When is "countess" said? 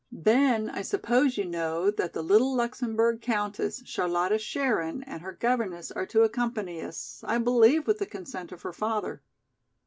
3.21-3.83